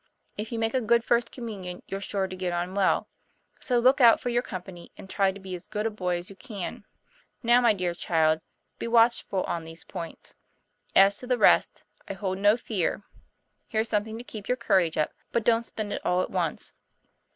[0.35, 3.07] If you make a good First Communion, you're sure to get on well;
[3.59, 6.27] so look out for your company, and try to be as good a boy as
[6.27, 6.85] you can.
[7.43, 8.41] Now, my dear child,
[8.79, 10.33] be watchful on these points.
[10.95, 13.03] As to the rest, I hold no fear.
[13.67, 16.73] Here's something to keep your courage up but don't spend it all at once."